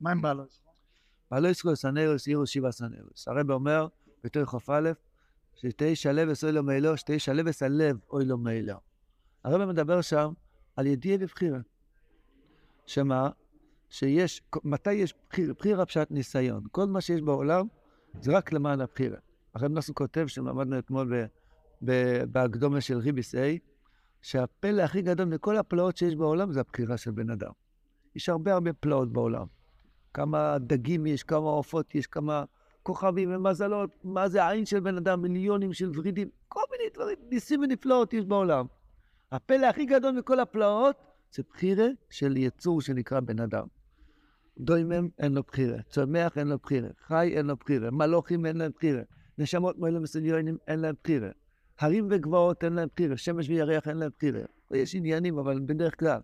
[0.00, 0.44] מה עם בעלו?
[1.30, 3.28] בעלו ישראל סנרוס עירו שבעה סנרוס.
[3.28, 3.86] הרב אומר,
[4.24, 4.90] בתור חוף א',
[5.54, 8.74] שתהי שלבס אוי לו מאלו, שתהי שלבס הלב אוי לו מאלו.
[9.44, 10.32] הרב מדבר שם
[10.76, 11.58] על ידיעה ובחירה.
[12.86, 13.30] שמה?
[13.90, 15.54] שיש, מתי יש בחירה?
[15.54, 16.64] בחירה פשט ניסיון.
[16.70, 17.66] כל מה שיש בעולם
[18.20, 19.18] זה רק למען הבחירה.
[19.54, 21.12] הרב נוסו כותב, שלמדנו אתמול
[22.32, 23.38] בהקדומה של ריביס A,
[24.22, 27.61] שהפלא הכי גדול מכל הפלאות שיש בעולם זה הבחירה של בן אדם.
[28.14, 29.46] יש הרבה הרבה פלאות בעולם.
[30.14, 32.44] כמה דגים יש, כמה עופות יש, כמה
[32.82, 37.60] כוכבים ומזלות, מה זה העין של בן אדם, מיליונים של ורידים, כל מיני דברים, ניסים
[37.60, 38.66] ונפלאות יש בעולם.
[39.32, 40.96] הפלא הכי גדול מכל הפלאות
[41.34, 43.66] זה בחירה של יצור שנקרא בן אדם.
[44.58, 48.70] דוימם אין לו בחירה, צומח אין לו בחירה, חי אין לו בחירה, מלוכים אין להם
[48.76, 49.02] בחירה,
[49.38, 51.28] נשמות מועילים וסניונים אין להם בחירה,
[51.78, 54.40] הרים וגבעות אין להם בחירה, שמש וירח אין להם בחירה.
[54.70, 56.20] יש עניינים, אבל בדרך כלל.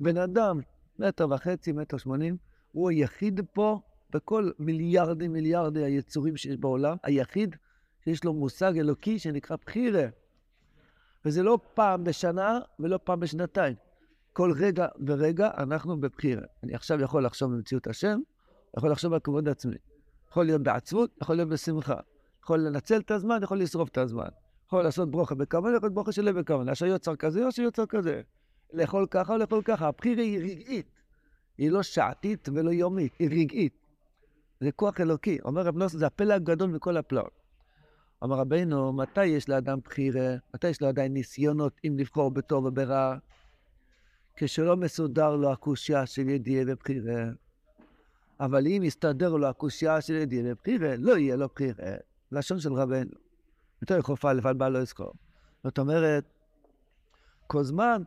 [0.00, 0.60] בן אדם,
[0.98, 2.36] מטר וחצי, מטר שמונים,
[2.72, 7.56] הוא היחיד פה, בכל מיליארדי מיליארדי היצורים שיש בעולם, היחיד
[8.04, 10.06] שיש לו מושג אלוקי שנקרא בחירה.
[11.24, 13.74] וזה לא פעם בשנה ולא פעם בשנתיים.
[14.32, 16.42] כל רגע ורגע אנחנו בבחירה.
[16.62, 18.20] אני עכשיו יכול לחשוב במציאות השם,
[18.76, 19.76] יכול לחשוב על כבוד עצמי.
[20.30, 21.96] יכול להיות בעצמות, יכול להיות בשמחה.
[22.42, 24.28] יכול לנצל את הזמן, יכול לשרוף את הזמן.
[24.66, 26.74] יכול לעשות ברוכה בכוונה, יכול ברוכה שלא בכוונה.
[26.74, 28.20] שיוצר כזה או שיוצר כזה.
[28.72, 29.88] לאכול ככה או לאכול ככה.
[29.88, 30.86] הבחירה היא רגעית.
[31.58, 33.86] היא לא שעתית ולא יומית, היא רגעית.
[34.60, 35.38] זה כוח אלוקי.
[35.44, 37.42] אומר רב נוסף, זה הפלא הגדול מכל הפלאות.
[38.24, 40.34] אמר רבינו, מתי יש לאדם בחירה?
[40.54, 43.16] מתי יש לו עדיין ניסיונות אם לבחור בטוב או ברע?
[44.36, 47.24] כשלא מסודר לו הקושייה של ידיעה ובחירה.
[48.40, 51.94] אבל אם יסתדר לו הקושייה של ידיעה ובחירה, לא יהיה לו בחירה.
[52.32, 53.10] לשון של רבנו.
[53.82, 55.12] יותר חופה לבד בעל לא יזכור.
[55.64, 56.24] זאת אומרת,
[57.46, 58.02] כל זמן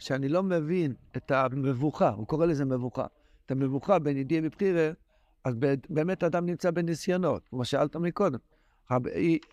[0.00, 3.06] שאני לא מבין את המבוכה, הוא קורא לזה מבוכה,
[3.46, 4.90] את המבוכה בין ידיעה ובחירה,
[5.44, 5.54] אז
[5.88, 8.38] באמת אדם נמצא בניסיונות, כמו שאלת מקודם.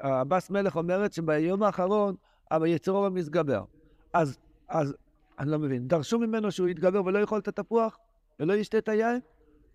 [0.00, 2.14] הבס מלך אומרת שביום האחרון
[2.50, 3.64] היצרו מתגבר.
[4.12, 4.38] אז,
[4.68, 4.94] אז
[5.38, 7.98] אני לא מבין, דרשו ממנו שהוא יתגבר ולא יאכול את התפוח
[8.40, 9.20] ולא ישתה את היין,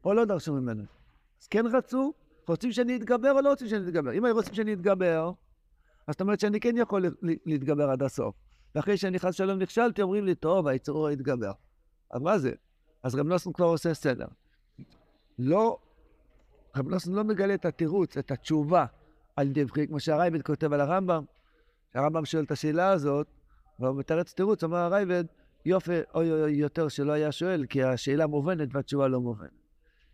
[0.06, 0.84] או לא דרשו ממנו?
[1.41, 2.13] אז כן רצו,
[2.47, 4.13] רוצים שאני אתגבר או לא רוצים שאני אתגבר?
[4.13, 5.31] אם היו רוצים שאני אתגבר,
[6.08, 7.06] אז זאת אומרת שאני כן יכול
[7.46, 8.35] להתגבר עד הסוף.
[8.75, 11.52] ואחרי שאני חס שלום נכשלתי, אומרים לי, טוב, היצרו יתגבר.
[12.12, 12.52] אז מה זה?
[13.03, 14.25] אז רב נוסון כבר עושה סדר.
[15.40, 15.78] לא,
[16.75, 18.85] רב נוסון לא מגלה את התירוץ, את התשובה
[19.35, 21.24] על דברי, כמו שהרייבד כותב על הרמב"ם.
[21.94, 23.28] הרמב"ם שואל את השאלה הזאת,
[23.79, 25.24] והוא מתרץ תירוץ, אומר הרייבד,
[25.66, 29.50] יופי, אוי אוי יותר שלא היה שואל, כי השאלה מובנת והתשובה לא מובנת.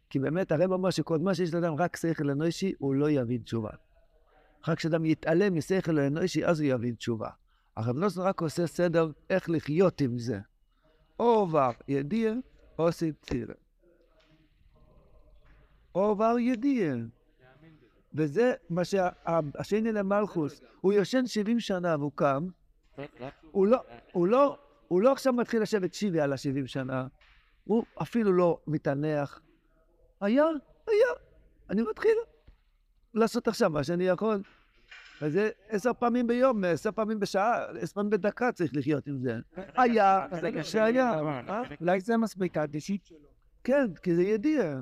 [0.10, 3.70] כי באמת הרב אומר שכל מה שיש לאדם רק שכל אנושי, הוא לא יבין תשובה.
[4.68, 7.30] רק כשאדם יתעלם משכל האנושי, אז הוא יבין תשובה.
[7.78, 10.40] הרב נוסן רק עושה סדר איך לחיות עם זה.
[11.88, 12.34] ידיע,
[12.80, 13.54] או סיצירה.
[15.96, 16.96] או עבר ידיע.
[18.14, 22.48] וזה מה שהשני למלכוס, הוא יושן 70 שנה והוא קם,
[23.68, 23.78] לא,
[24.12, 24.58] הוא לא,
[24.88, 27.08] הוא לא עכשיו מתחיל לשבת שיבי על ה-70 שנה,
[27.64, 29.42] הוא אפילו לא מתענח.
[30.22, 30.44] היה,
[30.88, 31.08] היה,
[31.70, 32.18] אני מתחיל
[33.14, 34.42] לעשות עכשיו מה שאני יכול.
[35.22, 39.38] וזה עשר פעמים ביום, עשר פעמים בשעה, עשר פעמים בדקה צריך לחיות עם זה.
[39.76, 40.26] היה,
[40.64, 41.20] שהיה.
[41.82, 43.18] אולי זה מספיק האדישות שלו.
[43.64, 44.80] כן, כי זה ידיע.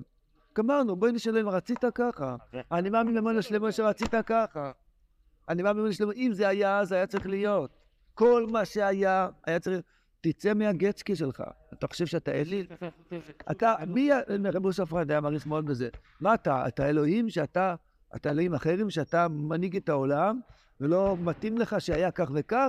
[0.57, 2.35] גמרנו, בואי נשלם, רצית ככה.
[2.71, 4.71] אני מאמין למעלה שלמה שרצית ככה.
[5.49, 7.71] אני מאמין למעלה שלמה, אם זה היה, זה היה צריך להיות.
[8.13, 9.81] כל מה שהיה, היה צריך...
[10.21, 11.43] תצא מהגצקי שלך.
[11.73, 12.67] אתה חושב שאתה אליל?
[13.51, 14.09] אתה, מי,
[14.53, 15.89] רב יוסף היה מעריך מאוד בזה.
[16.21, 16.67] מה אתה?
[16.67, 17.75] אתה אלוהים שאתה,
[18.25, 20.39] אלוהים אחרים שאתה מנהיג את העולם,
[20.81, 22.67] ולא מתאים לך שהיה כך וכך?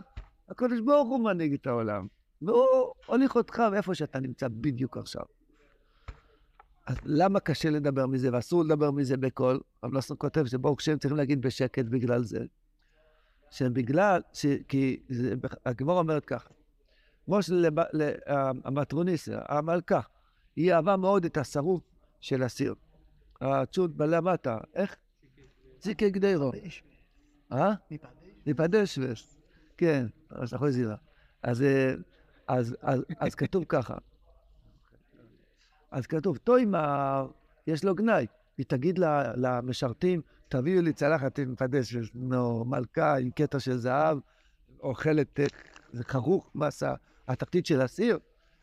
[0.48, 2.06] הקדוש ברוך הוא מנהיג את העולם.
[2.42, 5.22] והוא הוליך אותך מאיפה שאתה נמצא בדיוק עכשיו.
[6.86, 9.60] אז למה קשה לדבר מזה ואסור לדבר מזה בקול?
[9.84, 12.44] רב נוסון כותב שברוך שם צריכים להגיד בשקט בגלל זה.
[13.50, 14.46] שבגלל, ש...
[14.68, 15.02] כי
[15.66, 16.50] הגמור אומרת ככה,
[17.24, 20.00] כמו שהמטרוניס, המלכה,
[20.56, 21.82] היא אהבה מאוד את השרוף
[22.20, 22.74] של הסיר.
[23.40, 24.96] הצ'וד בלמטה, איך?
[25.84, 26.52] ציקי גדרו.
[27.52, 27.72] אה?
[28.46, 29.34] ניפדש ושט.
[29.76, 30.96] כן, אז אחרי זירה.
[31.42, 31.64] אז,
[33.18, 33.94] אז כתוב ככה.
[35.90, 37.30] אז כתוב, תוימר,
[37.66, 38.26] יש לו גנאי.
[38.58, 38.98] היא תגיד
[39.36, 44.18] למשרתים, תביאו לי צלחת עם פדש, נו, מלכה עם קטע של זהב,
[44.80, 45.40] אוכלת,
[45.92, 46.94] זה חרוך, מסה,
[47.28, 48.18] התחתית של הסיר.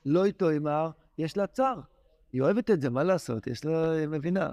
[0.05, 1.79] לא איתו אמר, יש לה צר.
[2.33, 3.47] היא אוהבת את זה, מה לעשות?
[3.47, 4.51] יש לה, היא מבינה.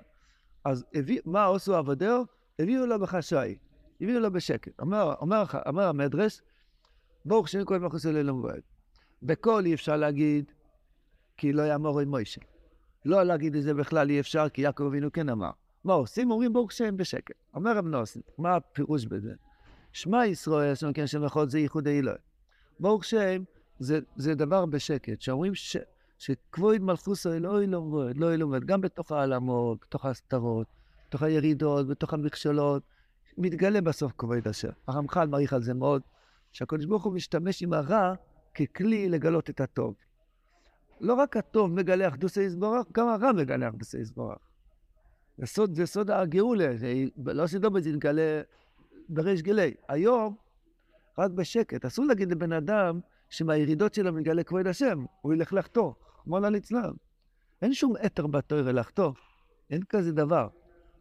[0.64, 2.37] אז הביא, מה עשו עבודהו?
[2.58, 3.56] הביאו לו בחשאי,
[4.00, 4.80] הביאו לו בשקט.
[4.80, 6.42] אומר, אומר, אומר המדרס,
[7.24, 8.60] ברוך שם כל מחוץ אלינו מועד.
[9.22, 10.52] בקול אי אפשר להגיד,
[11.36, 12.40] כי לא יאמור עם מוישה.
[13.04, 15.50] לא להגיד את זה בכלל אי אפשר, כי יעקב אבינו כן אמר.
[15.84, 16.30] מה עושים?
[16.30, 17.34] אומרים ברוך שם בשקט.
[17.54, 19.32] אומר רב נוסן, מה הפירוש בזה?
[19.92, 22.16] שמע ישראל, שם כן שם אחד זה ייחוד אלוהי.
[22.80, 23.42] ברוך שם
[23.78, 25.76] זה, זה דבר בשקט, שאומרים ש,
[26.18, 30.66] שכבוד מלכוסו אלוהי לא מועד, לא אלוהי גם בתוך העלמות, בתוך ההסתרות,
[31.08, 32.82] בתוך הירידות, בתוך המכשולות,
[33.38, 34.68] מתגלה בסוף כבוד השם.
[34.86, 36.02] הרמח"ל מעריך על זה מאוד,
[36.52, 38.14] שהקדוש ברוך הוא משתמש עם הרע
[38.54, 39.94] ככלי לגלות את הטוב.
[41.00, 44.38] לא רק הטוב מגלה אחדוסי יסבורך, גם הרע מגלה אחדוסי יסבורך.
[45.38, 46.94] זה סוד, זה סוד הגאולה, זה
[47.26, 48.42] לא סדום, זה יתגלה
[49.08, 49.74] בריש גלי.
[49.88, 50.36] היום,
[51.18, 53.00] רק בשקט, אסור להגיד לבן אדם
[53.30, 56.92] שמהירידות שלו מגלה כבוד השם, הוא ילך לחתוך, כמו לנצלן.
[57.62, 59.18] אין שום אתר בתואר לחתוך,
[59.70, 60.48] אין כזה דבר.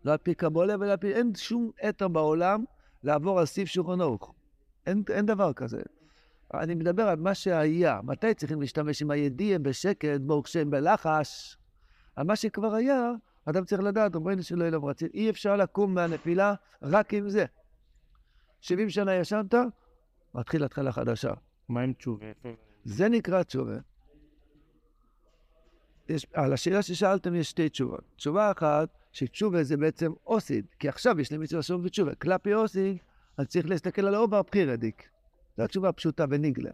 [0.06, 1.14] לא על פי קבולה ולא על פי...
[1.14, 2.64] אין שום אתר בעולם
[3.04, 4.34] לעבור על סיף שולחן ערוך.
[4.86, 5.82] אין, אין דבר כזה.
[6.54, 8.00] אני מדבר על מה שהיה.
[8.04, 11.58] מתי צריכים להשתמש עם הידיעה בשקט, ברוך שם בלחש?
[12.16, 13.12] על מה שכבר היה,
[13.46, 15.14] אדם צריך לדעת, אומרים שלא יהיה לו רצית.
[15.14, 17.46] אי אפשר לקום מהנפילה רק עם זה.
[18.62, 19.54] 70 שנה ישנת,
[20.34, 21.34] מתחיל התחלה חדשה.
[21.70, 22.26] מה עם תשובה?
[22.86, 23.78] זה נקרא תשובה.
[26.10, 28.02] יש, על השאלה ששאלתם יש שתי תשובות.
[28.16, 32.16] תשובה אחת, שתשובה זה בעצם אוסיד, כי עכשיו יש לי מצווה שוב ותשובה.
[32.16, 32.98] כלפי אוסיד,
[33.38, 35.10] אז צריך להסתכל על האובר בחירדיק.
[35.58, 36.72] זו התשובה הפשוטה בניגלה.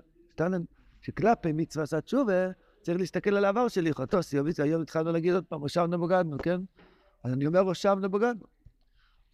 [1.02, 2.52] שכלפי מצווה עשה תשובה,
[2.82, 6.62] צריך להסתכל על העבר שלי, חטוסי, היום התחלנו להגיד עוד פעם, הושבנו בגדנו, כן?
[7.24, 8.46] אז אני אומר הושבנו בגדנו.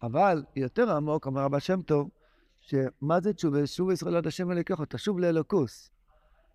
[0.02, 2.10] אבל יותר עמוק, אמר רבא שם טוב,
[2.60, 3.66] שמה זה תשובה?
[3.66, 5.90] שוב ישראל עד השם אלוקיך, תשוב לאלוקוס.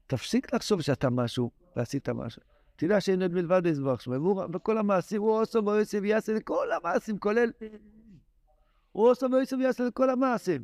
[0.08, 2.55] תפסיק לחשוב שאתה משהו ועשית משהו.
[2.76, 7.52] תדע שאין עוד מלבד יזבח שמו, וכל המעשים, הוא עושה ויוסף ויעשה לכל המעשים, כולל...
[8.92, 10.64] הוא עושה ויוסף ויעשה לכל המעשים.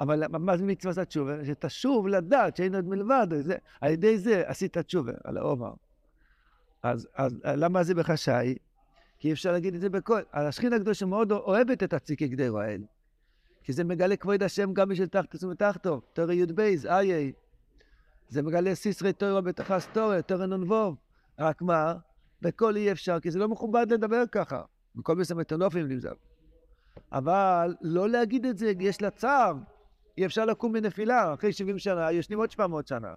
[0.00, 1.44] אבל מה זה מצוות התשובה?
[1.44, 5.72] שתשוב לדעת שאין עוד מלבד, זה, על ידי זה עשית תשובה, על העומר.
[6.82, 8.54] אז, אז למה זה בחשאי?
[9.18, 10.20] כי אפשר להגיד את זה בכל...
[10.32, 12.84] השכינה הקדושה מאוד אוהבת את הציקי גדרו האלה.
[13.62, 17.32] כי זה מגלה כבוד השם גם בשביל תחתו ותחתו, תורי י"ב, איי.
[18.30, 20.94] זה מגלה סיסרי תורו בתחס תורי, תורי נ"ו.
[21.38, 21.94] רק מה?
[22.42, 24.62] בכל אי אפשר, כי זה לא מכובד לדבר ככה.
[24.94, 26.14] בכל מיני סמטונופים נמזל.
[27.12, 29.54] אבל לא להגיד את זה, יש לה צער.
[30.18, 33.14] אי אפשר לקום מנפילה, אחרי 70 שנה, ישנים עוד 700 שנה.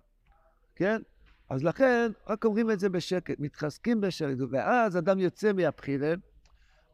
[0.75, 1.01] כן?
[1.49, 6.13] אז לכן, רק אומרים את זה בשקט, מתחזקים בשקט, ואז אדם יוצא מהבחירה,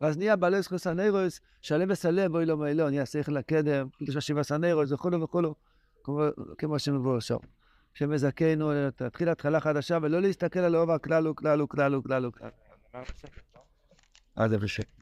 [0.02, 4.44] ואז נהיה בעלי זכוס הנרוס, שלם וסלם, בואי לא מאלו, נהיה שכל הקדם, קידוש השבע
[4.44, 5.56] סנרוס, וכולו וכולו,
[6.58, 7.38] כמו שמבוא שם.
[7.94, 12.50] שמזכנו, תתחיל התחלה חדשה, ולא להסתכל על העובר כלל וכלל וכלל וכלל וכלל.
[12.96, 13.62] אמר בשקט, לא?
[14.44, 15.00] אה, זה בשקט.